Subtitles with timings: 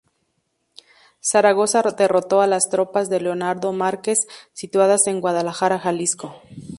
[1.21, 6.41] Zaragoza derrotó a las tropas de Leonardo Márquez, situadas en Guadalajara, Jalisco.